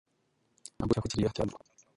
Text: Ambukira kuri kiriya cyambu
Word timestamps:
Ambukira 0.81 1.01
kuri 1.01 1.13
kiriya 1.13 1.35
cyambu 1.35 1.55